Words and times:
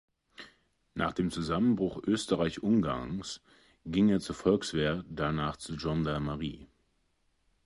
Nach 0.95 1.13
dem 1.13 1.29
Zusammenbruch 1.29 2.01
Österreich-Ungarns 2.01 3.39
ging 3.85 4.09
er 4.09 4.19
zur 4.19 4.33
Volkswehr, 4.33 5.05
danach 5.07 5.57
zur 5.57 5.77
Gendarmerie. 5.77 6.65